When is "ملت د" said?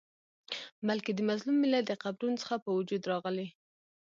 1.63-1.93